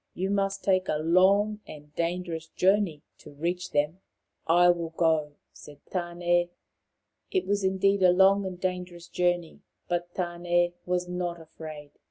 [0.15, 3.99] You must take a long and dangerous journey to reach them.""
[4.63, 6.49] I will go," said Tane.
[7.29, 11.91] It was indeed a long and dangerous journey, but Tan6 was not afraid.